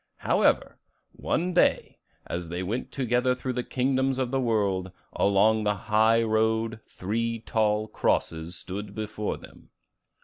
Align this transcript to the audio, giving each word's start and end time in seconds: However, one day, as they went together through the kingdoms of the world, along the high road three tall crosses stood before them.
However, 0.17 0.79
one 1.11 1.53
day, 1.53 1.99
as 2.25 2.49
they 2.49 2.63
went 2.63 2.91
together 2.91 3.35
through 3.35 3.53
the 3.53 3.63
kingdoms 3.63 4.17
of 4.17 4.31
the 4.31 4.41
world, 4.41 4.91
along 5.13 5.63
the 5.63 5.75
high 5.75 6.23
road 6.23 6.79
three 6.87 7.41
tall 7.41 7.87
crosses 7.87 8.55
stood 8.55 8.95
before 8.95 9.37
them. 9.37 9.69